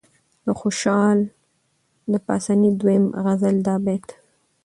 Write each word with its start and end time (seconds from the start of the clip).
د 0.45 0.47
خوشال 0.59 1.17
د 2.11 2.13
پاسني 2.27 2.69
دويم 2.79 3.05
غزل 3.25 3.55
دا 3.67 3.75
بيت 3.85 4.07